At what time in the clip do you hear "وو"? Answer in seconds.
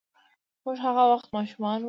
1.77-1.79